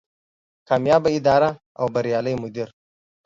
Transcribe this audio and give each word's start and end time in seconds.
کاميابه 0.67 1.09
اداره 1.17 1.49
او 1.79 1.85
بريالی 1.93 2.35
مدير 2.41 2.69